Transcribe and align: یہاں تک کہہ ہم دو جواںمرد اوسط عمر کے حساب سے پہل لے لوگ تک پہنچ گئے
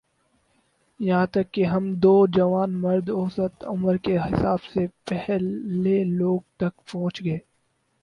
یہاں 0.99 1.25
تک 1.25 1.51
کہہ 1.53 1.71
ہم 1.71 1.93
دو 1.95 2.13
جواںمرد 2.27 3.09
اوسط 3.09 3.63
عمر 3.63 3.97
کے 3.97 4.17
حساب 4.17 4.63
سے 4.73 4.85
پہل 5.05 5.43
لے 5.83 6.03
لوگ 6.17 6.39
تک 6.57 6.85
پہنچ 6.91 7.23
گئے 7.25 7.37